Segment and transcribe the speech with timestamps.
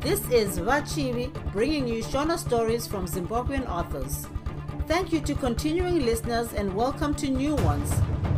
[0.00, 4.26] This is Vachivi bringing you Shona stories from Zimbabwean authors.
[4.86, 7.92] Thank you to continuing listeners and welcome to new ones.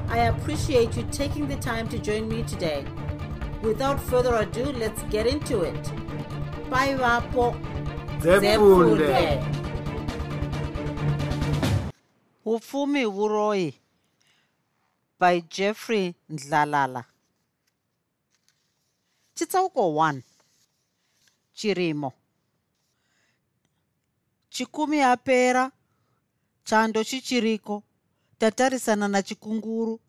[0.08, 2.84] I appreciate you taking the time to join me today.
[3.62, 5.82] Without further ado, let's get into it.
[6.68, 7.54] Bye, Vapo.
[8.20, 9.42] Zefunde.
[12.46, 13.74] upfumi uroi
[15.20, 17.04] by jeffrey ndlalala
[19.34, 20.20] chitsauko 1
[21.52, 22.12] chirimo.
[24.50, 25.72] Chikumi apera
[26.64, 27.82] chando chichiriko
[28.38, 30.00] tatarisana nachikunguru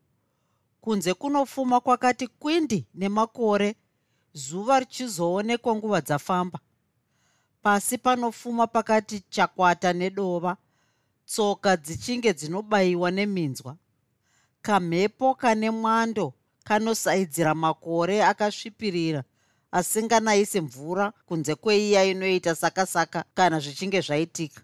[0.82, 3.76] kunze kunopfuma kwakati kwindi nemakore
[4.34, 6.60] zuva richizoonekwa nguva dzafamba.
[7.62, 10.58] Pasi panopfuma pakati chakwata nedova
[11.26, 13.78] tsoka dzichinge dzinobayiwa neminzwa.
[14.62, 19.24] Kamhepo kane mwando kanosaidzira makore akasvipirira
[19.74, 24.62] asinganayisi mvura kunze kweiya inoita sakasaka kana zvichinge zvaitika.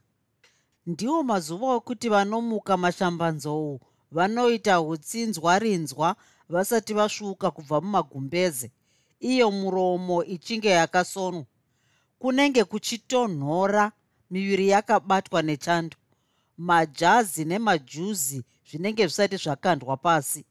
[0.85, 3.80] Ndiwo mazuva okuti vanomuka mashambanzou
[4.11, 6.15] vanoita utsinzwa rinzwa
[6.49, 8.71] vasati vasvuka kubva mumagumbeze
[9.19, 11.45] iyo muromo ichinge yakasonwa.
[12.19, 13.91] Kunenge kuchitonhora
[14.31, 15.97] miviri yakabatwa nechando
[16.57, 20.45] majazi nemajuzi zvinenge zvisati zvakandwa pasi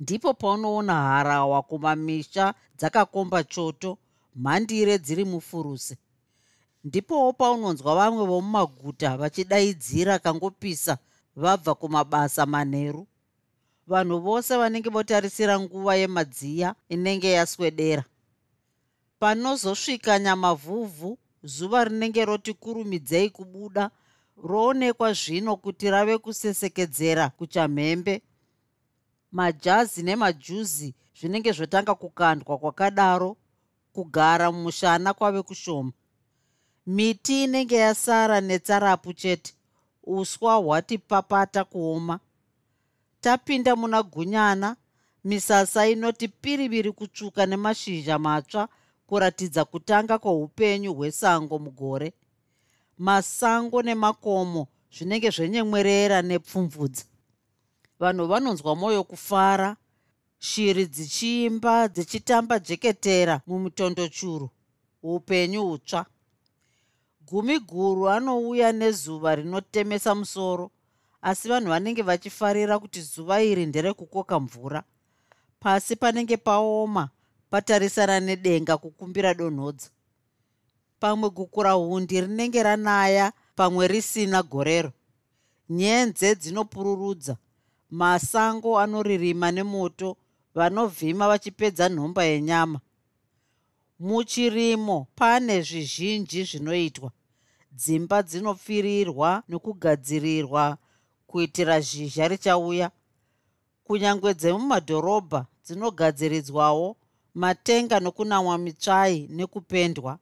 [0.00, 3.98] ndipo paunoona harawa kumamisha dzakakomba choto
[4.34, 5.96] mhandire dziri mufuruse.
[6.84, 10.98] Ndipowo paunonzwa vamwe vomumaguta vachidaidzira kangopisa
[11.36, 13.06] vabva kumabasa manheru
[13.86, 18.04] vanhu vose vanenge votarisira nguva yemadziya inenge yaswedera.
[19.18, 23.90] Panozosvika nyamavhuvhu zuva rinenge roti kurumidzei kubuda
[24.44, 28.22] roonekwa zvino kuti rave kusesekedzera kuchamhembe
[29.32, 33.36] majazi nemajuzi zvinenge zvotanga kukandwa kwakadaro
[33.92, 35.92] kugara mumushana kwave kushoma.
[36.86, 39.54] Miti inenge yasara netsarapu chete
[40.04, 42.20] uswa hwati papata kuoma.
[43.20, 44.76] Tapinda muna gunyana
[45.24, 48.68] misasa inoti piriviri kutsvuka nemashizha matsva
[49.06, 52.12] kuratidza kutanga kweupenyu hwesango mugore.
[52.98, 57.04] Masango nemakomo zvinenge zvenyemwerera nepfumvudza
[58.00, 59.76] vanhu vanonzwa mwoyo kufara
[60.38, 64.50] shiri dzichiimba dzichitamba jeketera mumutondo churu
[65.02, 66.06] upenyu hutsva.
[67.26, 70.70] Gumi guru anouya nezuva rinotemesa musoro
[71.22, 74.82] asi vanhu vanenge vachifarira kuti zuva iri nderekukoka mvura.
[75.60, 77.08] Pasi panenge paoma
[77.50, 79.88] patarisana nedenga kukumbira donhodza.
[81.00, 84.92] Pamwe gukura hundi rinenge ranaya pamwe risina gorero.
[85.70, 87.36] Nyenze dzinopururudza
[87.90, 90.16] masango anoririma nemoto
[90.54, 92.80] vanovhima vachipedza nhomba yenyama.
[94.00, 97.10] Muchirimo pane zvizhinji zvinoitwa.
[97.72, 100.78] Dzimba dzinopfirirwa nekugadzirirwa
[101.26, 102.90] kuitira zhizha richauya.
[103.84, 106.96] Kunyange dzemumadhorobha dzinogadziridzwawo
[107.34, 110.18] matenga nokunamwa mitsvai nekupendwa.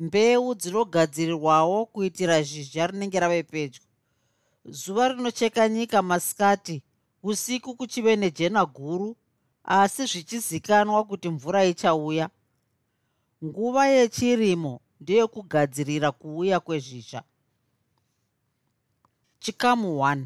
[0.00, 3.85] Mbeu dzinogadzirirwawo kuitira zhizha rinenge rave pedyo
[4.68, 6.82] zuva rinocheka nyika masikati
[7.22, 9.16] usiku kuchive nejena guru
[9.64, 12.30] asi zvichizikanwa kuti mvura ichauya.
[13.44, 17.22] Nguva yechirimo ndeyekugadzirira kuuya kwezhizha
[19.38, 20.24] chikamu 1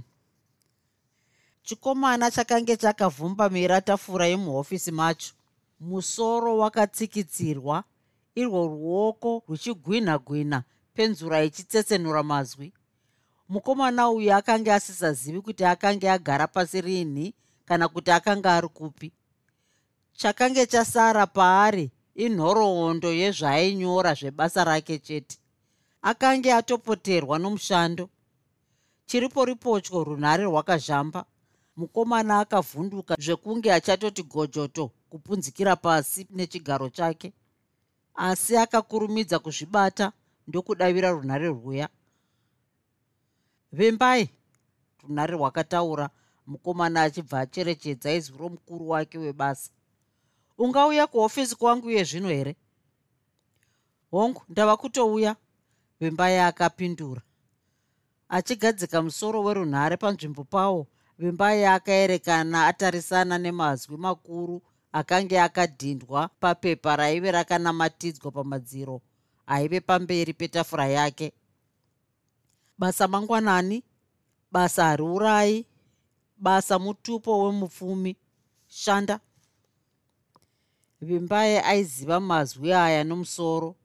[1.62, 5.34] chikomana chakange chakavhumbamira tafura yemuhofisi macho.
[5.80, 7.84] Musoro wakatsikitsirwa
[8.34, 10.62] irwo ruoko ruchigwinhagwinha
[10.94, 12.72] penzura ichitsetsenura mazwi
[13.50, 17.34] mukomana uyu akanga asisazivi kuti akanga agara pasi rinhi
[17.64, 19.12] kana kuti akanga ari kupi.
[20.12, 25.38] Chakange chasara paari inhoroondo yezvaainyora zvebasa rake chete.
[26.02, 28.08] Akange atopoterwa nomushando.
[29.06, 31.24] Chiripo ripotyo runhare rwakazhamba.
[31.76, 37.32] Mukomana akavhunduka zvekunge achatoti gojoto kupunzikira pasi nechigaro chake.
[38.14, 40.12] Asi akakurumidza kuzvibata
[40.46, 41.88] ndokudavira runhare rwuya
[43.72, 44.30] vembai
[45.02, 46.10] runhare rwakataura.
[46.46, 49.70] Mukomana achibva acherechedza izwi romukuru wake webasa.
[50.58, 52.56] Ungauya kuhofisi kwangu iye zvino here?
[54.10, 55.36] Hongu ndava kutouya.
[56.00, 57.22] Vembai akapindura.
[58.28, 60.86] Achigadzika musoro werunhare panzvimbo pawo.
[61.18, 64.62] Vembai akaerekana atarisana nemazwi makuru
[64.92, 69.00] akange akadhindwa papepa raive rakanamatidzwa pamadziro
[69.46, 71.32] aive pamberi petafura yake
[72.80, 73.84] basa mangwanani
[74.52, 75.66] basa hariurayi
[76.36, 78.16] basa mutupo wemupfumi.
[78.68, 79.20] Shanda.
[81.00, 83.76] Vimbai aiziva mazwi aya nomusoro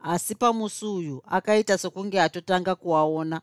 [0.00, 3.40] asi pamusi uyu akaita sekunge atotanga kuaona.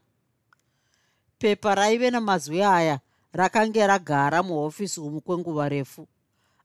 [1.39, 2.99] Pepa raive namazwi aya
[3.33, 6.07] rakange ragara muhofisi umu kwenguva refu.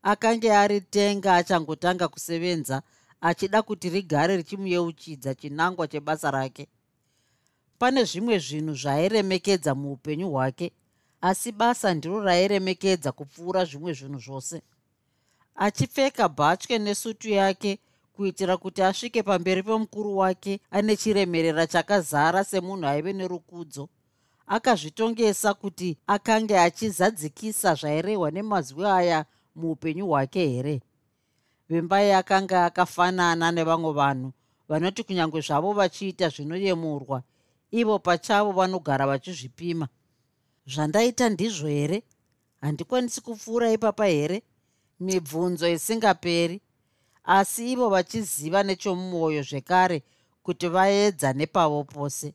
[0.02, 2.82] Akange ari tenga achangotanga kusevenza
[3.20, 6.68] achida kuti rigare richimuyeuchidza chinangwa chebasa rake
[7.82, 10.72] pane zvimwe zvinhu zvairemekedza muupenyu hwake
[11.20, 14.62] asi basa ndiro rairemekedza kupfuura zvimwe zvinhu zvose.
[15.54, 17.78] Achipfeka bhatye nesutu yake
[18.12, 23.88] kuitira kuti asvike pamberi pemukuru wake ane chiremerera chakazara semunhu aive nerukudzo.
[24.46, 29.24] Akazvitongesa kuti akange achizadzikisa zvairehwa nemazwi aya
[29.54, 30.80] muupenyu hwake here.
[31.68, 34.32] Vembai akanga akafanana nevamwe vanhu
[34.68, 37.22] vanoti kunyange zvavo vachiita zvinoyemurwa
[37.72, 39.88] ivo pachavo vanogara vachizvipima.
[40.66, 42.02] Zvandaita ndizvo here?
[42.60, 44.42] Handikwanisi kupfuura ipapa here?
[45.00, 46.60] Mibvunzo isingaperi.
[47.24, 50.02] Asi ivo vachiziva nechomumwoyo zvekare
[50.42, 52.34] kuti vaedza nepavo pose.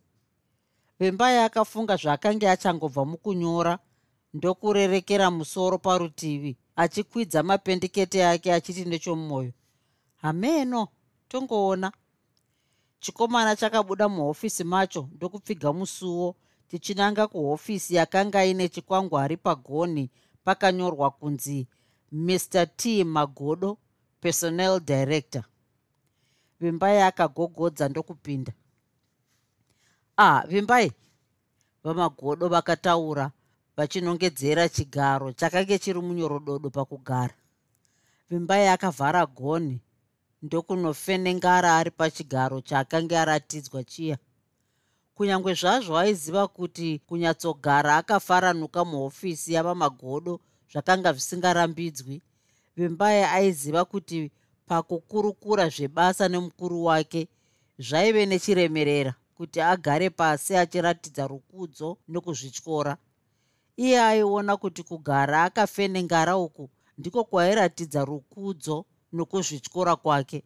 [0.99, 3.79] Vembai akafunga zvaakanga achangobva mukunyora
[4.33, 9.51] ndokurerekera musoro parutivi achikwidza mapendikete ake achiti nechomumwoyo
[10.15, 10.87] hameno
[11.27, 11.91] tongoona
[12.99, 16.35] chikomana chakabuda muhofisi macho ndokupfiga musuwo
[16.67, 20.09] tichinanga kuhofisi yakanga ine chikwangwari pagonhi
[20.44, 21.67] pakanyorwa kunzi
[22.11, 23.77] mr t magodo
[24.21, 25.44] personnel director.
[26.59, 28.53] Vimbai akagogodza ndokupinda.
[30.17, 30.91] Ah vimbai
[31.83, 33.31] vamagodo vakataura
[33.77, 37.33] vachinongedzera chigaro chakange chiri munyorododo pakugara.
[38.29, 39.79] Vimbai akavhara gonhi
[40.41, 44.17] ndokunofenengara ari pachigaro chaakanga aratidzwa chiya.
[45.15, 50.39] Kunyange zvazvo aiziva kuti kunyatsogara akafaranuka muhofisi yavamagodo
[50.71, 52.21] zvakanga zvisingarambidzwi
[52.77, 54.31] vimbai aiziva kuti
[54.67, 57.27] pakukurukura zvebasa nemukuru wake
[57.79, 62.93] zvaive nechiremerera kuti agare pasi achiratidza rukudzo nokuzvityora
[63.77, 70.44] iye aiona kuti kugara akafenengara uku ndiko kwairatidza rukudzo nokuzvityora kwake.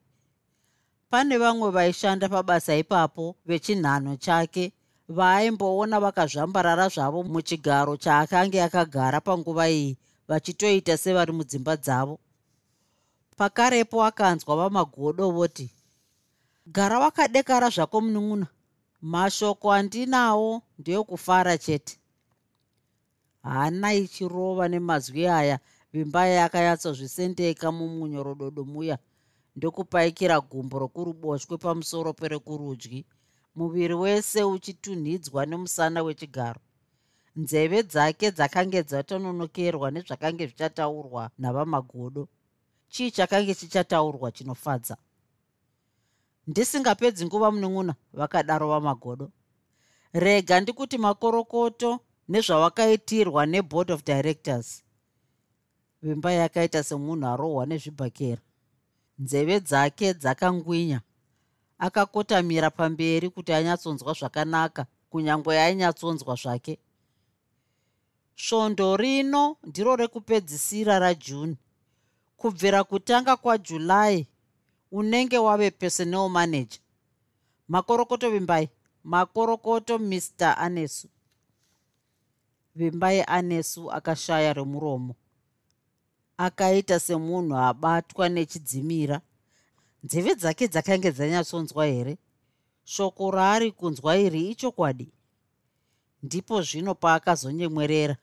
[1.10, 4.74] Pane vamwe vaishanda pabasa ipapo vechinhano chake
[5.10, 9.98] vaaimboona vakazvambarara zvavo muchigaro chaakange akagara panguva iyi
[10.28, 12.20] vachitoita sevari mudzimba dzavo.
[13.38, 15.68] Pakarepo akanzwa vamagodo voti
[16.68, 18.48] gara wakadekara zvako munun'una
[19.02, 21.98] mashoko andinawo ndeyokufara chete.
[23.44, 25.60] Hana ichirova nemazwi aya
[25.94, 28.98] vimbai akanyatsoζvisendeka mumunyorododo muya.
[29.56, 33.06] Ndokupaikira gumbo rokuruboshwe pamusoro perekurudyi.
[33.56, 36.60] Muviri wese uchitunhidzwa nemusana wechigaro.
[37.36, 42.28] Nzeve dzake dzakange dzatononokerwa nezvakange zvichataurwa navamagodo.
[42.90, 44.98] Chii chakange chichataurwa chinofadza?
[46.48, 49.32] Ndisingapedzi nguva munun'una vakadaro vamagodo.
[50.14, 52.00] Rega ndikuti makorokoto
[52.30, 54.84] nezvawakaitirwa neboard of directors
[56.02, 58.42] vimba yakaita semunhu arohwa nezvibhakera.
[59.20, 61.02] Nzeve dzake dzakangwinya.
[61.78, 66.78] Akakotamira pamberi kuti anyatsonzwa zvakanaka kunyange ainyatsonzwa zvake.
[68.36, 71.58] Svondo rino ndiro rekupedzisira rajuni
[72.38, 74.28] kubvira kutanga kwajulai
[74.92, 76.80] unenge wave personal manager.
[77.68, 78.70] Makorokoto vimbai
[79.04, 81.08] makorokoto mr anesu.
[82.76, 85.16] Vimbai anesu akashaya remuromo
[86.46, 89.22] akaita semunhu abatwa nechidzimira.
[90.04, 92.18] Nzeve dzake dzakange dzanyatsonzwa here?
[92.84, 95.08] Shoko raari kunzwa iri ichokwadi?
[96.24, 98.16] Ndipo zvino paakazonyemwerera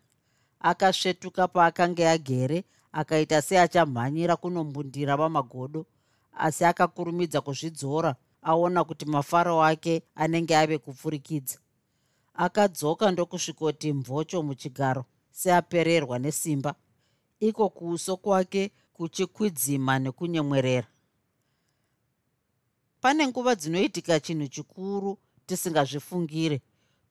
[0.60, 5.86] akasvetuka paakanga agere akaita seachamhanyira kunombundira vamagodo
[6.34, 11.58] asi akakurumidza kuzvidzora aona kuti mafaro ake anenge ave kupfurikidza.
[12.34, 16.74] Akadzoka ndokusvikoti mvocho muchigaro seapererwa nesimba
[17.40, 20.86] iko kuuso kwake kuchikwidzima nekunyemwerera.
[23.00, 26.62] Pane nguva dzinoitika chinhu chikuru tisingazvifungire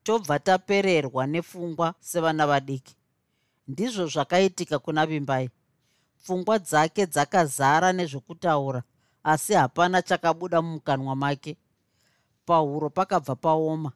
[0.02, 2.96] tobva tapererwa nepfungwa sevana vadiki.
[3.68, 5.50] Ndizvo zvakaitika kuna vimbai.
[6.22, 8.82] Pfungwa dzake dzakazara nezvekutaura
[9.22, 11.56] asi hapana chakabuda mumukanwa make.
[12.46, 13.92] Pahuro pakabva paoma.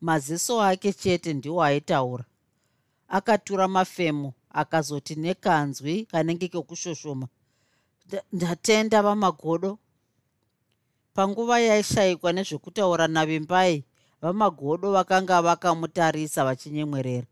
[0.00, 2.24] Maziso ake chete ndiwo aitaura.
[3.08, 7.28] Akatura mafemo akazoti nekanzwi kanenge kekushoshoma
[8.32, 9.78] ndatenda vamagodo
[11.14, 13.84] panguva yaishayikwa nezvekutaura navimbai
[14.22, 17.26] vamagodo vakanga vakamutarisa vachinyemwerera.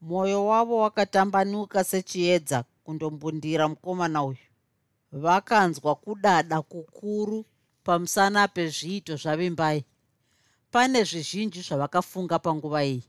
[0.00, 4.46] Mwoyo wavo wakatambanuka sechiedza kundombundira mukomana uyu.
[5.12, 7.44] Vakanzwa kudada kukuru
[7.84, 9.84] pamusana pezviito zvavimbai.
[10.70, 13.04] Pane zvizhinji zvavakafunga panguva iyi.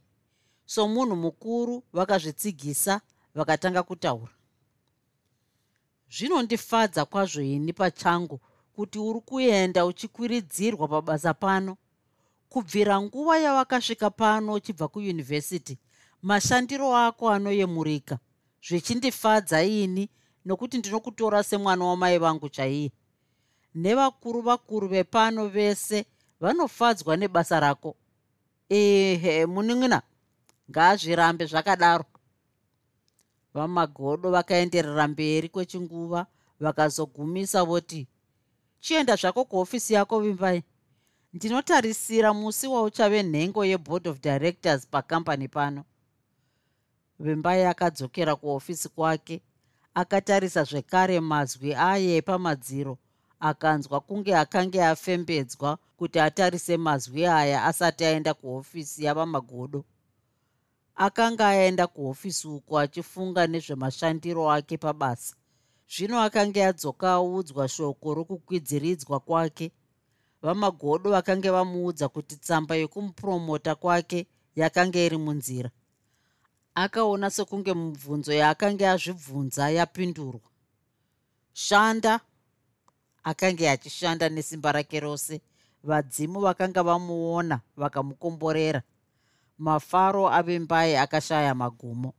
[0.66, 3.02] Somunhu mukuru vakazvitsigisa
[3.36, 4.32] vakatanga kutaura.
[6.10, 8.40] Zvinondifadza kwazvo ini pachangu
[8.76, 11.78] kuti uri kuenda uchikwiridzirwa pabasa pano.
[12.50, 15.78] Kubvira nguva yawakasvika pano uchibva kuyunivhesiti
[16.22, 18.20] mashandiro ako anoyemurika.
[18.68, 20.10] Zvichindifadza ini
[20.46, 22.92] nokuti ndinokutora semwana wamai vangu chaiye.
[23.76, 26.06] Nevakuru vakuru vepano vese
[26.40, 27.96] vanofadzwa nebasa rako.
[28.70, 30.02] Ehe munin'ina
[30.70, 32.06] ngaazvirambe zvakadaro
[33.56, 36.22] vamagodo vakaenderera mberi kwechinguva
[36.60, 38.08] vakazogumisa voti
[38.80, 40.64] chienda zvako kuhofisi yako vimbai.
[41.34, 45.84] Ndinotarisira musi wauchave nhengo yeboard of directors pakambani pano.
[47.20, 49.42] Vimbai akadzokera kuhofisi kwake
[49.94, 52.98] akatarisa zvekare mazwi aye pamadziro
[53.40, 59.86] akanzwa kunge akange afembedzwa kuti atarise mazwi aya asati aenda kuhofisi yavamagodo
[60.96, 65.36] akanga aenda kuhofisi uko achifunga nezvemashandiro ake pabasa.
[65.88, 69.72] Zvino akanga adzoka audzwa shoko rokukwidziridzwa kwake.
[70.42, 75.70] Vamagodo vakange vamuudza kuti tsamba yokumupromota kwake yakanga iri munzira.
[76.76, 80.50] Akaona sekunge mubvunzo yaakanga azvibvunza yapindurwa.
[81.54, 82.20] Shanda
[83.24, 85.42] akanga achishanda nesimba rake rose.
[85.84, 88.82] Vadzimu vakanga vamuona vakamukomborera
[89.58, 92.14] mafaro avimbai akashaya magumo.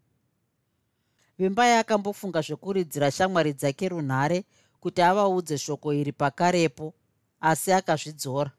[1.38, 4.44] Vimbai akambofunga zvekuridzira shamwari dzake runhare
[4.80, 6.94] kuti avaudze shoko iri pakarepo
[7.40, 8.50] asi akazvidzora.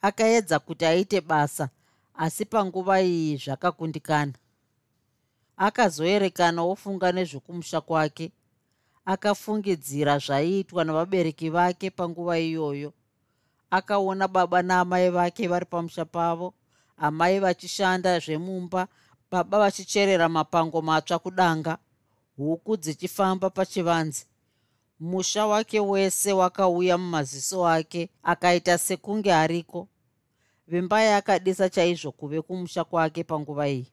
[0.00, 1.68] Akaedza kuti aite basa
[2.14, 4.32] asi panguva iyi zvakakundikana.
[5.56, 8.32] Akazoerekana ofunga nezvekumusha kwake
[9.04, 12.92] akafungidzira zvaiitwa navabereki vake panguva iyoyo.
[13.70, 16.54] Akaona baba naamai vake vari pamusha pavo
[16.98, 18.88] amai vachishanda zvemumba
[19.30, 21.78] baba vachicherera mapango matsva kudanga
[22.36, 24.26] huku dzichifamba pachivanze.
[25.00, 29.88] Musha wake wese wakauya mumaziso ake akaita sekunge ariko
[30.68, 33.92] vimbai akadisa chaizvo kuve kumusha kwake panguva iyi.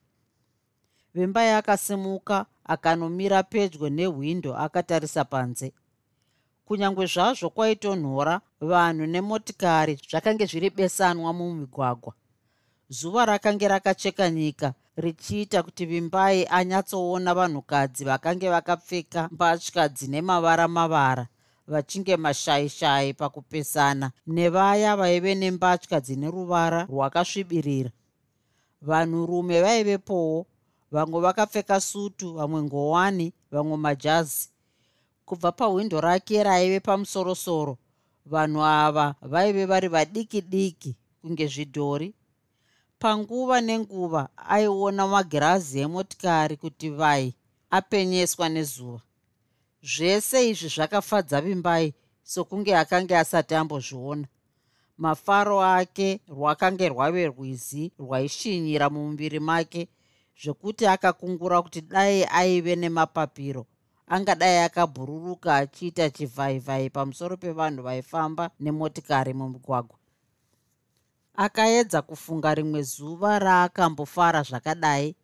[1.14, 5.74] Vimbai akasimuka akanomira pedyo nehwindo akatarisa panze.
[6.66, 12.14] Kunyange zvazvo kwaitonhora vanhu nemotikari zvakange zviri besanwa mumigwagwa
[12.90, 21.28] zuva rakange rakacheka nyika richiita kuti vimbai anyatsoona vanhukadzi vakange vakapfeka mbatya dzine mavara mavara
[21.68, 27.92] vachinge mashaishai pakupesana nevaya vaive nembatya dzine ruvara rwakasvibirira.
[28.82, 30.46] Vanhurume vaivepowo
[30.92, 34.50] vamwe vakapfeka sutu vamwe ngowani vamwe majazi.
[35.26, 37.78] Kubva pahwindo rake raive pamusorosoro
[38.26, 42.14] vanhu ava vaive vari vadiki diki kunge zvidhori
[43.00, 47.36] panguva nenguva aiona magirazi emotikari kuti vai
[47.78, 49.02] apenyeswa nezuva.
[49.92, 54.28] Zvese izvi zvakafadza vimbai sokunge akanga asati ambozviona.
[54.98, 59.82] Mafaro ake rwakange rwave rwizi rwaishinyira mumuviri make
[60.42, 63.64] zvekuti akakungura kuti dai aive nemapapiro
[64.08, 69.98] angadai akabhururuka achiita chivhaivhai pamusoro pevanhu vaifamba nemotikari mumugwagwa
[71.38, 75.16] akaedza kufunga rimwe zuva raakambofara zvakadai.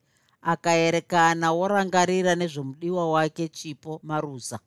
[0.41, 4.59] Akaerekana worangarira nezvemudiwa wake chipo maruza.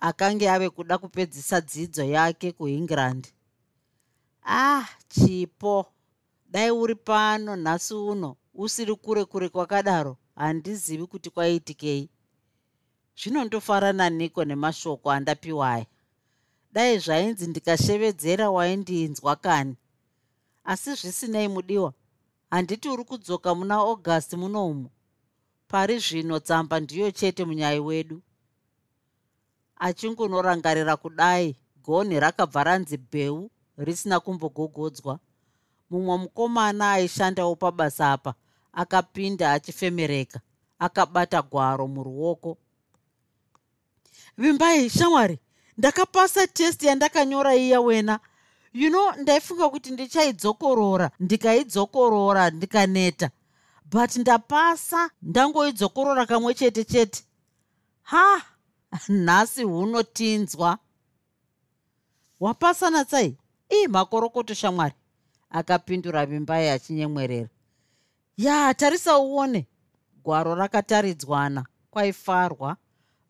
[0.00, 3.28] Akange ave kuda kupedzisa dzidzo yake kuengland.
[4.46, 5.86] Ah chipo.
[6.50, 8.36] Dai uri pano nhasi uno.
[8.54, 10.16] Usiri kure kure kwakadaro.
[10.36, 12.10] Handizivi kuti kwaitikei.
[13.16, 15.86] Zvinondofarana niko nemashoko andapiwaya
[16.76, 19.76] dai zvainzi ndikashevedzera waindinzwa kani
[20.66, 21.92] asi zvisinei mudiwa.
[22.50, 24.90] Handiti uri kudzoka muna august munomu
[25.68, 28.22] pari zvino tsamba ndiyo chete munyai wedu.
[29.76, 35.18] Achingonorangarira kudai gonhi rakabva ranzi bheu risina kumbogogodzwa.
[35.90, 38.34] Mumwe mukomana aishandawo pabasa apa
[38.72, 40.40] akapinda achifemereka
[40.78, 42.58] akabata gwaro muruoko.
[44.38, 45.38] Vimbai shamwari
[45.78, 48.20] ndakapasa testi yandakanyora iya wena
[48.76, 53.30] you know ndaifunga kuti ndichaidzokorora ndikaidzokorora ndikaneta.
[53.90, 57.24] But ndapasa ndangoidzokorora kamwe chete chete.
[58.02, 58.42] Ha!
[59.08, 60.78] Nhasi hunotinzwa.
[62.40, 63.36] Wapasa natsai
[63.72, 64.94] ii makorokoto shamwari.
[65.50, 67.48] Akapindura vimbai achinyemwerera.
[68.36, 69.66] Ya tarisa uone.
[70.24, 71.66] Gwaro rakataridzwana.
[71.90, 72.76] Kwaifarwa.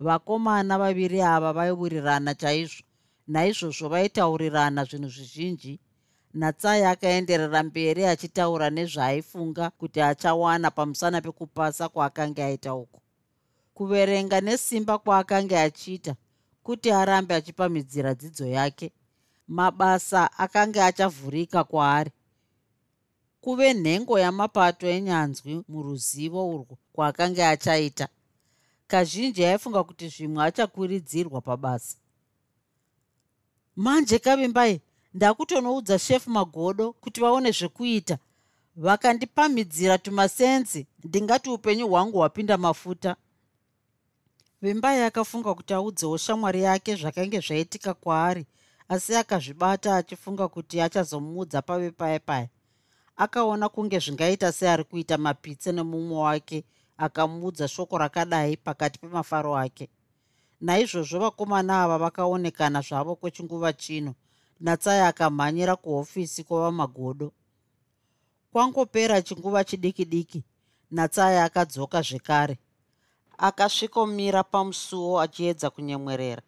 [0.01, 2.83] Vakomana vaviri ava vaiwirirana chaizvo
[3.27, 5.81] naizvozvo vaitaurirana zvinhu zvizhinji.
[6.35, 13.01] Natsai akaenderera mberi achitaura nezvaaifunga kuti achawana pamusana pekupasa kwaakanga aita uku.
[13.75, 16.17] Kuverenga nesimba kwaakanga achiita
[16.63, 18.93] kuti arambe achipamidzira dzidzo yake.
[19.49, 22.11] Mabasa akanga achavhurika kwaari.
[23.41, 28.09] Kuve nhengo yamapato enyanzwi muruzivo urwu kwaakanga achaita.
[28.87, 31.97] Kazhinji aifunga kuti zvimwe achakwiridzirwa pabasa
[33.77, 34.81] manje kavimbai
[35.15, 38.19] ndakutonoudza shefu magodo kuti vaone zvekuita.
[38.77, 43.17] Vakandipamidzira tumasenzi ndingati upenyu hwangu hwapinda mafuta.
[44.63, 48.47] Vimbai akafunga kuti audzewo shamwari yake zvakange zvaitika kwaari
[48.89, 52.49] asi akazvibata achifunga kuti achazomuudza pave paya paya
[53.17, 56.65] akaona kunge zvingaita seari kuita mapitse nemumwe wake
[56.97, 59.89] akamuudza shoko rakadai pakati pemafaro ake
[60.61, 64.15] naizvozvo vakomana ava vakaonekana zvavo kwechinguva chino.
[64.61, 67.33] Natsai akamhanyira kuhofisi kwavamagodo
[68.57, 70.45] kwangopera chinguva chidiki diki
[70.91, 72.59] natsai akadzoka zvekare.
[73.39, 76.43] Akasvikomira pamusuwo achiedza kunyemwerera.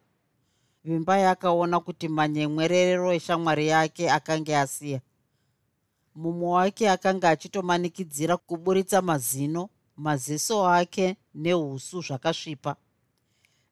[0.84, 5.00] Vimbai akaona kuti manyemwerero eshamwari yake akanga asiya.
[6.14, 12.76] Mumwe wake akanga achitomanikidzira kuburitsa mazino maziso ake neusu zvakasvipa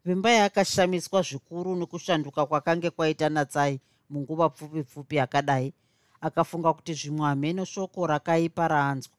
[0.07, 5.75] vimbai akashamiswa zvikuru nekushanduka kwakange kwaita natsai munguva pfupi pfupi akadai
[6.21, 9.15] akafunga kuti zvimwe hameno shoko rakaipa raanzwa.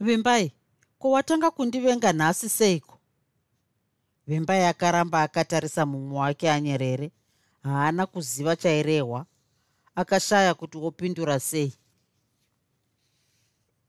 [0.00, 0.52] Vimbai
[0.98, 2.98] ko watanga kundivenga nhasi seiko?
[4.26, 7.12] Vimbai akaramba akatarisa mumwe wake anyerere.
[7.62, 9.26] Haana kuziva chairehwa.
[9.94, 11.74] Akashaya kuti wopindura sei.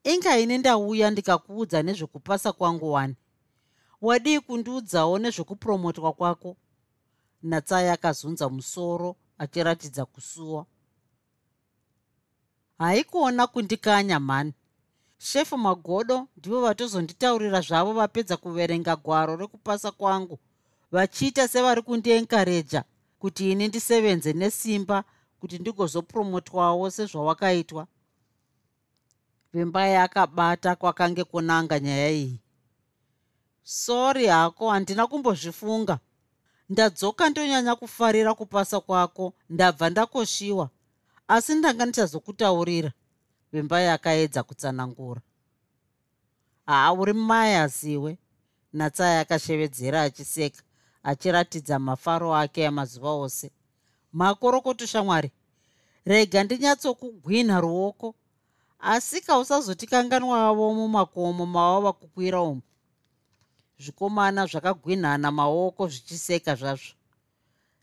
[0.04, 3.16] Inga ine ndauya ndikakuudza nezvekupasa kwangu wani
[4.04, 6.56] wadii kundiudzawo nezvekupromotwa kwako.
[7.44, 10.66] Natsai akazunza musoro achiratidza kusuwa.
[12.78, 14.54] Haikuona kundikanya mhani.
[15.18, 20.40] Shefu magodo ndivo vatozonditaurira zvavo vapedza kuverenga gwaro rekupasa kwangu
[20.92, 22.84] vachiita sevari kundienkareja
[23.20, 25.04] kuti ini ndisevenze nesimba
[25.40, 27.88] kuti ndigozopromotwawo sezvawakaitwa.
[29.54, 32.43] Vimbai akabata kwakange kunanga nyaya iyi
[33.64, 36.00] sori hako handina kumbozvifunga.
[36.70, 40.70] Ndadzoka ndonyanya kufarira kupasa kwako ndabva ndakoshiwa.
[41.28, 42.92] Asi ndanga ndichazokutaurira.
[43.52, 45.22] Vimbai akaedza kutsanangura.
[46.66, 48.18] Haa uri mai asiwe.
[48.74, 50.64] Natsai akashevedzera achiseka
[51.04, 53.52] achiratidza mafaro ake emazuva ose.
[54.14, 55.32] Makorokoto shamwari.
[56.06, 58.16] Rega ndinyatsokugwinha ruoko.
[58.80, 62.62] Asi kausazotikanganwavo mumakomo mavava kukwira umu
[63.84, 66.94] zvikomana zvakagwinhana maoko zvichiseka zvazvo.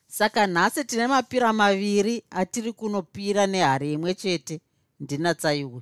[0.06, 4.60] Saka nhasi tine mapira maviri atiri kunopira nehari imwe chete
[5.00, 5.80] ndina tsaiwe.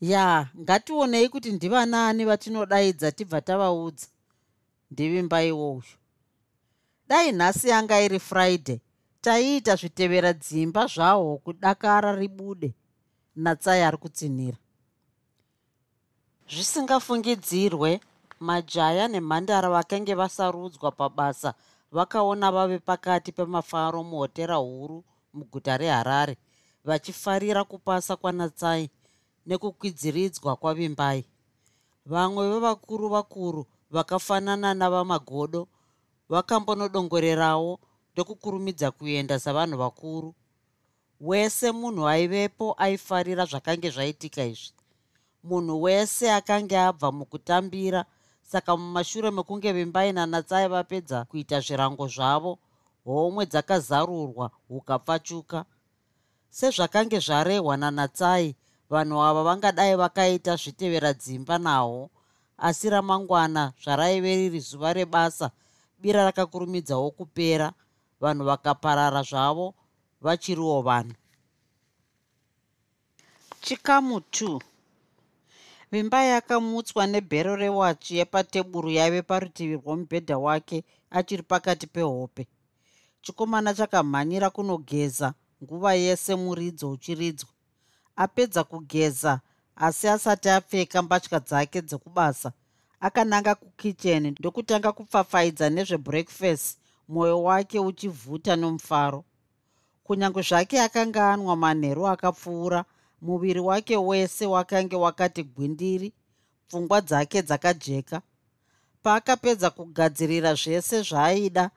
[0.00, 4.06] Ya ngationei kuti ndivanaani vatinodaidza tibva tavaudza.
[4.90, 5.94] Ndivimbaio uyu
[7.08, 8.80] dai nhasi yanga iri friday
[9.20, 12.74] taiita zvitevera dzimba zvahwo kudakara ribude
[13.36, 14.58] natsai ari kutsinhira.
[16.48, 18.00] Zvisingafungidzirwe
[18.40, 21.54] majaya nemhandara vakange vasarudzwa pabasa
[21.92, 26.36] vakaona vave pakati pemafaro muhotera huru muguta reharare
[26.84, 28.90] vachifarira kupasa kwanatsai
[29.46, 31.24] nekukwidziridzwa kwavimbai.
[32.06, 35.68] Vamwe vevakuru vakuru vakafanana navamagodo
[36.28, 37.80] vakambonodongorerawo
[38.12, 40.34] ndokukurumidza kuenda savanhu vakuru.
[41.20, 44.72] Wese munhu aivepo aifarira zvakange zvaitika izvi.
[45.44, 48.04] Munhu wese akanga abva mukutambira
[48.50, 52.58] saka mumashure mekunge vimbai nanatsai vapedza kuita zvirango zvavo
[53.04, 55.64] homwe dzakazarurwa hukapfachuka.
[56.50, 58.56] Sezvakange zvarehwa nanatsai
[58.90, 62.10] vanhu ava vangadai vakaita zvitevera dzimba nahwo
[62.58, 65.50] asi ramangwana zvaraive riri zuva rebasa
[66.00, 67.72] bira rakakurumidzawo kupera
[68.20, 69.74] vanhu vakaparara zvavo
[70.20, 71.14] vachiriwo vanhu.
[73.60, 74.60] Chikamu 2
[75.92, 82.46] vimba yakamutswa nebhero rewachi yepateburu yaive parutivi rwomubhedha wake achiri pakati pehope.
[83.22, 87.50] Chikomana chakamhanyira kunogeza nguva yese muridzo uchiridzwa.
[88.16, 89.40] Apedza kugeza
[89.76, 92.52] asi asati apfeka mbatya dzake dzekubasa.
[93.00, 99.24] Akananga kukicheni ndokutanga kupfapfaidza nezvebreakfast mwoyo wake uchivhuta nomufaro.
[100.04, 102.84] Kunyange zvake akanga anwa manheru akapfuura
[103.20, 106.12] muviri wake wese wakange wakati gwindiri
[106.68, 108.22] pfungwa dzake dzakajeka.
[109.02, 111.70] Paakapedza kugadzirira zvese zvaaida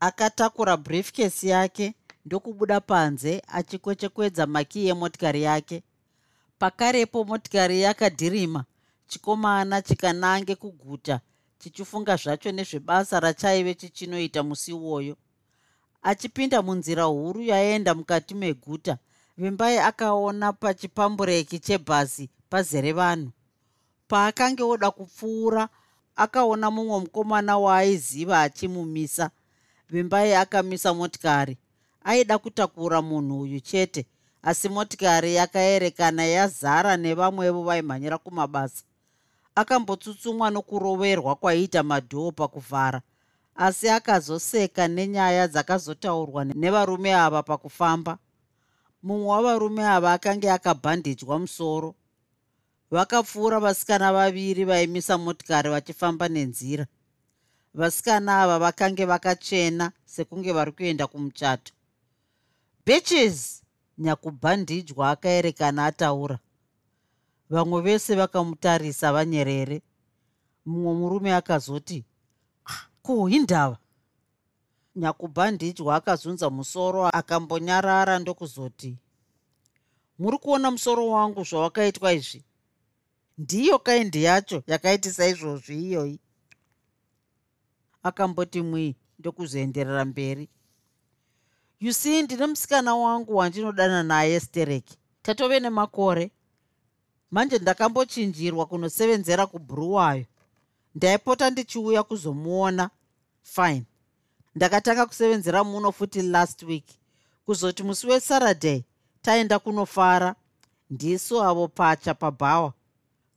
[0.00, 5.82] akatakura briefcase yake ndokubuda panze achikwechekvedza maki yemotikari yake.
[6.58, 8.64] Pakarepo motikari yakadhirima
[9.06, 11.20] chikomana chikanange kuguta
[11.58, 15.16] chichifunga zvacho nezvebasa rachaive chichinoita musi iwoyo
[16.02, 18.98] achipinda munzira huru yaenda mukati meguta
[19.38, 23.30] vimbai akaona pachipambureki chebhasi pazere vanhu.
[24.08, 25.68] Paakange oda kupfuura
[26.16, 29.30] akaona mumwe mukomana waaiziva achimumisa.
[29.90, 31.58] Vimbai akamisa motikari.
[32.04, 34.06] Aida kutakura munhu uyu chete
[34.42, 38.84] asi motikari yakaerekana yazara nevamwevo vaimhanyira kumabasa.
[39.54, 43.00] Akambotsutsumwa nokuroverwa kwaiita madhoo pakuvhara
[43.56, 48.18] asi akazoseka nenyaya dzakazotaurwa nevarume ava pakufamba
[49.04, 51.94] mumwe wavarume ava akange akabhandidywa musoro.
[52.90, 56.86] Vakapfuura vasikana vaviri vaimisa motikari vachifamba nenzira.
[57.74, 61.72] Vasikana ava vakange vakachena sekunge vari kuenda kumuchato.
[62.86, 63.62] Bitches
[63.98, 66.38] nyakubhandidywa akaerekana ataura.
[67.50, 69.82] Vamwe vese vakamutarisa vanyerere.
[70.66, 72.04] Mumwe murume akazoti
[72.66, 73.78] ah, ko indava
[74.96, 78.98] nyakubhandidywa akazunza musoro akambonyarara ndokuzoti
[80.18, 82.44] muri kuona musoro wangu zvawakaitwa izvi?
[83.38, 86.18] Ndiyo kaindi yacho yakaitisa izvozvi iyoyi.
[88.02, 90.48] Akamboti mwii ndokuzoenderera mberi.
[91.80, 96.30] You see ndine musikana wangu wandinodana naye stereki tatove nemakore.
[97.30, 100.24] Manje ndakambochinjirwa kunosevenzera kubhuruwayo.
[100.94, 102.90] Ndaipota ndichiuya kuzomuona.
[103.42, 103.84] Fine
[104.54, 106.84] ndakatanga kusevenzera muno futi last week.
[107.46, 108.82] Kuzoti musi wesaturday
[109.22, 110.34] taenda kunofara.
[110.90, 112.72] Ndisu avo pacha pabhawa.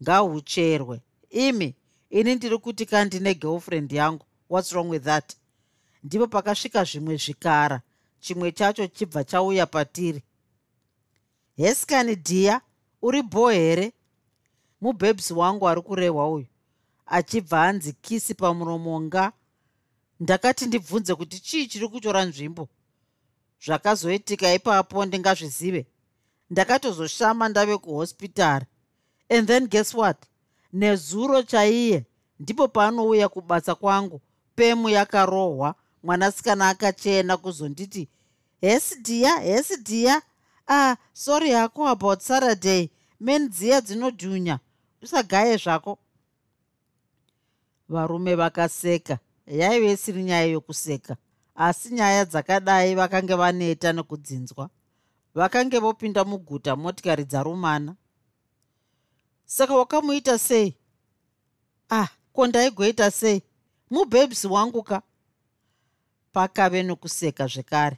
[0.03, 1.75] Ngahucherwe imi
[2.09, 4.25] ini ndiri kuti kandine girlfriend yangu.
[4.49, 5.35] Whats wrong with that?
[6.03, 7.81] Ndipo pakasvika zvimwe zvikara
[8.19, 10.23] chimwe chacho chibva chauya patiri.
[11.57, 12.61] Heskani dhiya
[13.01, 13.91] uri bho here?
[14.81, 16.45] Mubebsi wangu ari kurehwa uyu.
[17.05, 19.31] Achibva anzi kisi pamuromo nga
[20.19, 22.69] ndakati ndibvunze kuti chii chiri kutora nzvimbo?
[23.65, 25.85] Zvakazoitika ipapo ndingazvizive.
[26.49, 28.65] Ndakatozoshama ndave kuhospitari
[29.29, 30.17] and then guess what?
[30.73, 32.05] Nezuro chaiye.
[32.39, 34.21] Ndipo paanouya kubasa kwangu
[34.55, 35.75] pemu yakarohwa.
[36.03, 38.09] Mwanasikana akachena kuzonditi
[38.61, 40.21] hesi dhiya hesi dhiya
[40.67, 42.89] ah sorry hako about saturday.
[43.19, 44.59] Men dziya dzinodhunya.
[45.01, 45.97] Usagaye zvako.
[47.89, 51.17] Varume vakaseka yaive isiri nyaya yokuseka
[51.55, 54.69] asi nyaya dzakadai vakange vaneta nekudzinzwa
[55.35, 57.95] vakange vopinda muguta motikari dzarumana.
[59.45, 60.75] Saka wakamuita sei?
[61.89, 63.43] Ah ko ndaigoita sei?
[63.89, 65.01] Mubebsi wangu ka
[66.33, 67.97] pakave nokuseka zvekare.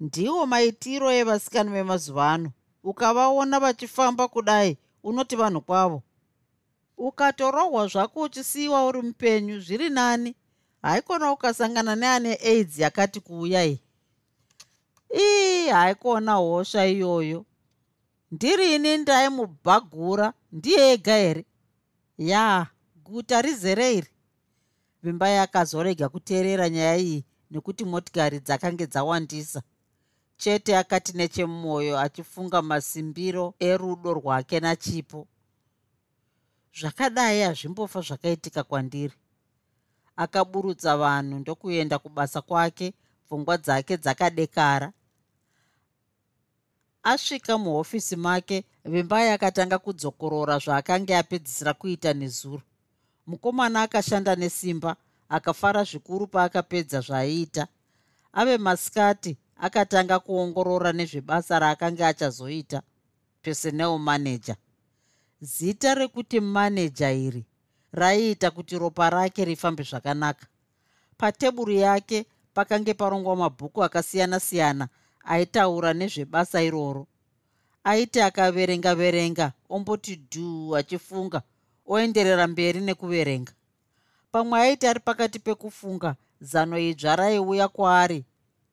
[0.00, 2.52] Ndiwo maitiro evasikana vemazuva ano.
[2.84, 6.02] Ukavaona vachifamba kudai unoti vanhu kwavo
[6.98, 10.34] ukatorohwa zvako uchisiyiwa uri mupenyu zviri nani?
[10.82, 13.80] Haikona ukasangana neane aids yakati kuuyai
[15.14, 17.44] ii haikona hosha iyoyo.
[18.30, 21.44] Ndirini ndaimubhagura ndiye ega here?
[22.18, 22.66] Ya
[23.04, 24.08] guta rizere iri.
[25.02, 29.62] Vimba yakazorega kuteerera nyaya iyi nekuti motikari dzakange dzawandisa.
[30.36, 35.26] Chete akati nechemwoyo achifunga masimbiro erudo rwake nachipo
[36.80, 39.14] zvakadai hazvimbofa zvakaitika kwandiri.
[40.16, 42.94] Akaburutsa vanhu ndokuenda kubasa kwake
[43.26, 44.92] pfungwa dzake dzakadekara.
[47.02, 52.62] Asvika muhofisi make vimbai akatanga kudzokorora zvaakanga apedzisira kuita nezuro.
[53.26, 54.96] Mukomana akashanda nesimba
[55.28, 57.66] akafara zvikuru paakapedza zvaaiita
[58.32, 62.82] ave masikati akatanga kuongorora nezvebasa raakanga achazoita
[63.42, 64.56] personal manager
[65.40, 67.44] zita rekuti maneja iri
[67.92, 70.46] raiita kuti ropa rake rifambe zvakanaka.
[71.18, 74.88] Pateburi yake pakange parongwa mabhuku akasiyana-siyana
[75.24, 77.06] aitaura nezvebasa iroro.
[77.84, 81.42] Aiti akaverenga verenga omboti dhuu achifunga
[81.86, 83.52] oenderera mberi nekuverenga.
[84.32, 88.24] Pamwe aiti ari pakati pekufunga zano idzva raiuya kwaari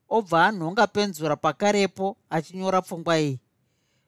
[0.09, 3.39] obva anhonga penzura pakarepo achinyora pfungwa iyi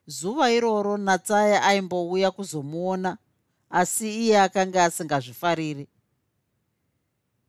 [0.06, 3.18] zuva iroro natsaya aimbouya kuzomuona
[3.70, 5.88] asi iye akanga asingazvifariri.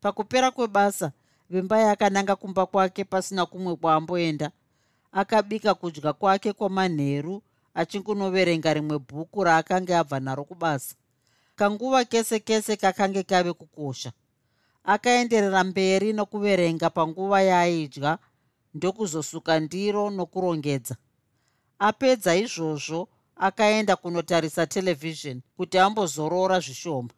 [0.01, 1.11] Pakupera kwebasa
[1.49, 4.51] vimbai akananga kumba kwake pasina kumwe kwaamboenda
[5.11, 7.41] akabika kudya kwake kwamanheru
[7.73, 10.95] achingunoverenga rimwe bhuku raakanga abva naro kubasa.
[11.55, 14.11] Kanguva kese kese kakange kave kukosha.
[14.83, 18.17] Akaenderera mberi nokuverenga panguva yaaidya
[18.73, 20.95] ndokuzosuka ndiro nokurongedza
[21.79, 27.09] apedza izvozvo akaenda kunotarisa terevhizheni kuti ambozorora zvishoma.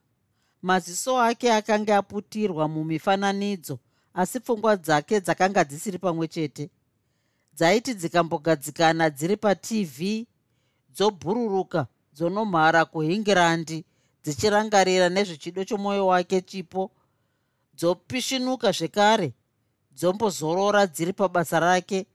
[0.62, 3.80] Maziso ake akanga aputirwa mumifananidzo
[4.14, 6.70] asi pfungwa dzake dzakanga dzisiri pamwe chete.
[7.56, 10.26] Dzaiti dzikambogadzikana dziri patv
[10.90, 13.86] dzobhururuka dzonomhara kuhingirandi
[14.24, 16.92] dzichirangarira nezvechido chomwoyo wake chipo
[17.78, 19.34] dzopishinuka zvekare
[19.98, 22.06] dzombozorora dziri pabasa rake.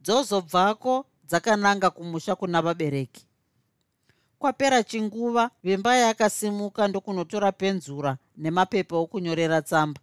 [0.00, 3.26] Dzozobvako dzakananga kumusha kuna vabereki.
[4.38, 10.00] Kwapera chinguva vimba yakasimuka ndokunotora penzura nemapepa okunyorera tsamba.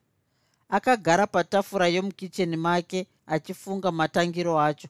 [0.69, 4.87] Akagara patafura yomukicheni make achifunga matangiro acho.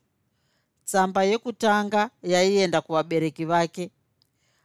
[0.86, 3.91] Tsamba yekutanga yaienda kuvabereki vake.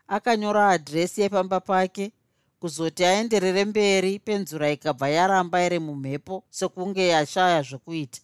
[0.09, 2.13] Akanyora adhiresi yepamba pake
[2.61, 8.21] kuzoti aenderere mberi penzura ikabva yaramba iri mumhepo sekunge yashaya zvokuita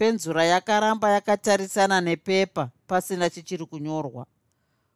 [0.00, 4.26] penzura yakaramba yakatarisana nepepa pasina chichiri kunyorwa.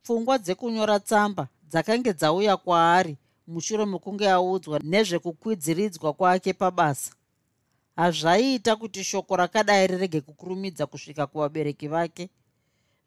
[0.02, 7.12] Pfungwa dzekunyora tsamba dzakange dzauya kwaari mushure mekunge audzwa nezvekukwidziridzwa kwake pabasa.
[7.96, 12.30] Hazvaiita kuti shoko rakadai rirege kukurumidza kusvika kuvabereki vake.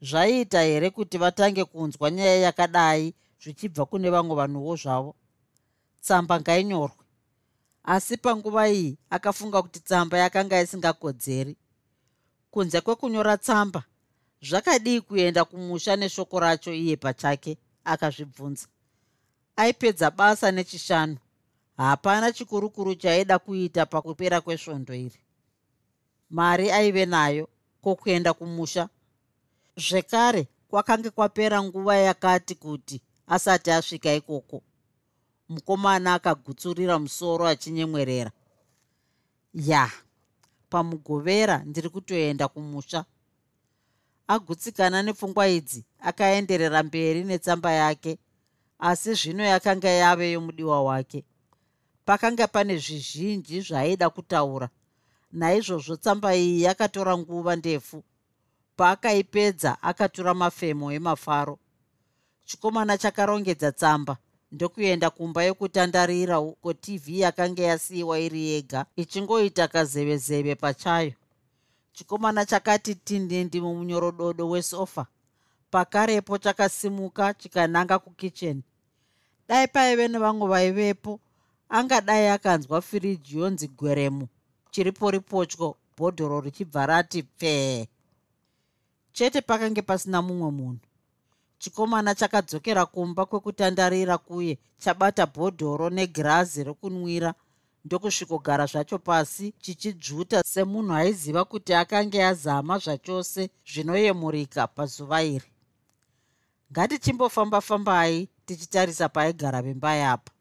[0.02, 5.16] Zvaiita here kuti vatange kunzwa nyaya yakadai zvichibva kune vamwe vanhuwo zvavo?
[6.02, 7.04] Tsamba ngainyorwe.
[7.84, 11.58] Asi panguva iyi akafunga kuti tsamba yakanga isingakodzeri
[12.58, 13.84] kunze kwekunyora tsamba.
[14.42, 18.68] Zvakadii kuenda kumusha neshoko racho iye pachake akazvibvunza.
[19.56, 21.18] Aipedza basa nechishanu.
[21.78, 25.20] Hapana chikurukuru chaida kuita pakupera kwesvondo iri.
[26.30, 27.50] Mari aive nayo
[27.82, 28.90] kwokuenda kumusha.
[29.78, 34.62] Zvekare kwakange kwapera nguva yakati kuti asati asvika ikoko.
[35.50, 38.32] Mukomana akagutsurira musoro achinyemwerera.
[39.54, 39.92] Ya
[40.70, 43.06] pamugovera ndiri kutoenda kumusha.
[44.28, 48.18] Agutsikana nepfungwa idzi akaenderera mberi netsamba yake
[48.80, 51.26] asi zvino yakanga yave yomudiwa wake.
[52.06, 54.70] Pakanga pane zvizhinji zvaaida kutaura
[55.32, 58.04] naizvozvo tsamba iyi yakatora nguva ndefu.
[58.78, 61.60] Paakaipedza akatura mafemo emafaro.
[62.46, 64.18] Chikomana chakarongedza tsamba
[64.52, 68.86] ndokuenda kumba yokutandarira uko tv yakanga yasiyiwa iri yega.
[68.96, 71.14] Ichingoita kazevezeve pachayo.
[71.94, 75.06] Chikomana chakati tindindi mumunyorododo wesofa.
[75.72, 78.64] Pakarepo chakasimuka chikananga kukicheni.
[79.48, 81.20] Dai paive nevamwe vaivepo.
[81.70, 84.28] Angadai akanzwa firiji yonzi gweremu
[84.72, 87.88] chiripo ripotyo bhodhoro richibva rati pfee.
[89.14, 90.80] Chete pakange pasina mumwe munhu
[91.60, 97.34] chikomana chakadzokera kumba kwekutandarira kuye chabata bhodhoro negirazi rokunwira
[97.86, 105.50] ndokusvikogara zvacho pasi chichidzvuta semunhu aiziva kuti akange azama zvachose zvinoyemurika pazuva iri.
[106.72, 110.32] Ngatichimbofamba-fambai tichitarisa paaigara vimbai apa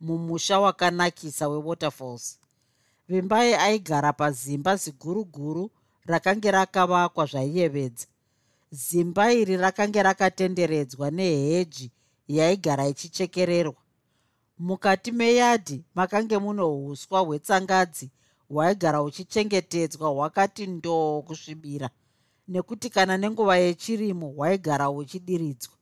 [0.00, 2.38] mumusha wakanakisa wewaterfalls.
[3.08, 5.70] Vimbai aigara pazimba ziguruguru
[6.06, 8.06] rakange rakavakwa zvaiyevedza
[8.70, 11.92] zimba iri rakange rakatenderedzwa neheji
[12.28, 13.82] yaigara ichichekererwa.
[14.58, 18.10] Mukati meyadhi makange muno uswa hwetsangadzi
[18.48, 21.90] hwaigara huchichengetedzwa hwakati ndoo kusvibira
[22.48, 25.74] nekuti kana nenguva yechirimo hwaigara huchidiridzwa.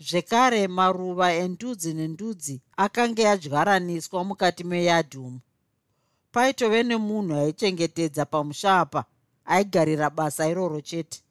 [0.00, 5.40] Zvekare maruva endudzi nendudzi akange adyaraniswa mukati meyadhi umu.
[6.32, 9.04] Paitove nemunhu aichengetedza pamusha apa
[9.44, 11.22] aigarira basa iroro chete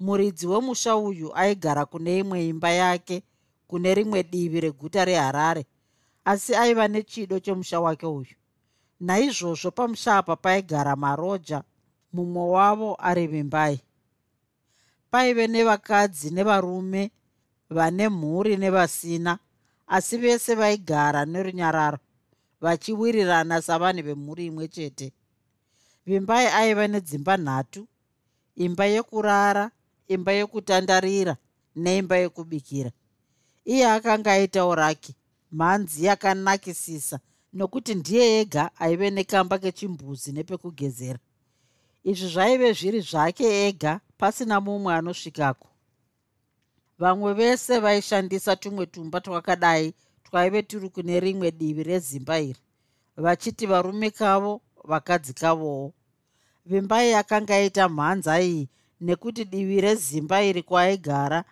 [0.00, 3.22] muridzi wemusha uyu aigara kune imwe imba yake
[3.68, 5.66] kune rimwe divi reguta reharare
[6.24, 8.36] asi aiva nechido chomusha wake uyu.
[9.00, 11.62] Naizvozvo pamusha apa paigara maroja
[12.12, 13.80] mumwe wavo ari vimbai
[15.10, 17.10] paive nevakadzi nevarume
[17.70, 19.38] vane mhuri nevasina
[19.86, 21.98] asi vese vaigara nerunyararo
[22.60, 25.12] vachiwirirana savanhu vemhuri imwe chete.
[26.06, 27.86] Vimbai aiva nedzimba nhatu
[28.56, 29.70] imba yekurara
[30.08, 31.36] imba yekutandarira
[31.76, 32.90] neimba yekubikira.
[33.64, 35.14] Iye akanga aitawo rake
[35.52, 37.20] mhanzi yakanakisisa
[37.52, 41.18] nokuti ndiye ega aive nekamba kechimbuzi nepekugezera.
[42.04, 45.68] Izvi zvaive zviri zvake ega pasina mumwe anosvikako.
[46.98, 49.94] Vamwe vese vaishandisa tumwe tumba twakadai
[50.24, 52.60] twaive turi kune rimwe divi rezimba iri
[53.16, 55.92] vachiti varume kavo vakadzi kavowo.
[56.66, 58.68] Vimbai yakanga ita mhanza iyi
[59.00, 61.44] nekuti divi rezimba iri kwaaigara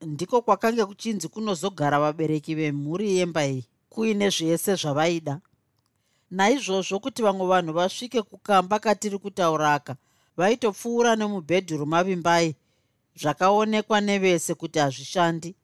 [0.00, 5.40] ndiko kwakange kuchinzi kunozogara vabereki vemhuri yemba iyi kuine zvese zvavaida.
[6.30, 9.96] Naizvozvo kuti vamwe vanhu vasvike kukamba katiri kutaura aka
[10.36, 12.56] vaitopfuura nemubhedhuru mavimbai
[13.20, 15.54] zvakaonekwa nevese kuti hazvishandi.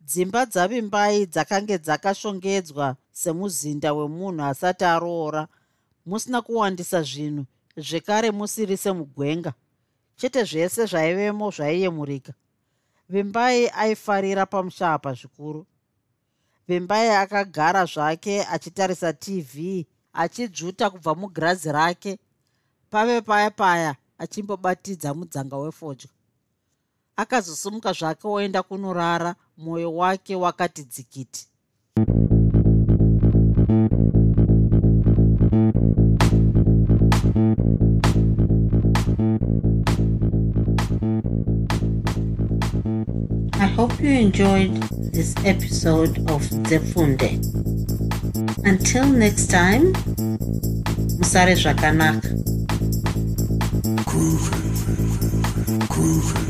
[0.00, 5.48] Dzimba dzavimbai dzakange dzakashongedzwa semuzinda wemunhu asati aroora
[6.06, 7.44] musina kuwandisa zvinhu
[7.76, 9.52] zvekare musiri semugwenga
[10.18, 12.32] chete zvese zvaivemo zvaiyemurika
[13.08, 15.66] vimbai aifarira pamusha apa zvikuru.
[16.68, 22.18] Vimbai akagara zvake achitarisa tv achidzvuta kubva mugirazi rake
[22.90, 26.10] pave paya paya achimbobatidza mudzanga wefodya
[27.16, 31.48] akazosumuka zvake oenda kunorara mwoyo wake wakati dzikiti.
[33.70, 34.17] I
[43.98, 44.74] hope you enjoyed
[45.12, 47.34] this episode of Zefunde.
[48.64, 49.92] Until next time,
[51.18, 52.28] Musare Zvakanaka.
[54.04, 54.60] Groovy,
[55.88, 56.47] groovy.